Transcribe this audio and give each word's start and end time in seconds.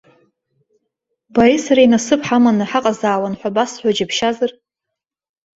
Бареи 1.33 1.59
сареи 1.65 1.91
насыԥ 1.91 2.21
ҳаманы 2.27 2.65
ҳаҟазаауан 2.69 3.33
ҳәа 3.39 3.55
басҳәо 3.55 3.91
џьыбшьазар? 3.97 4.51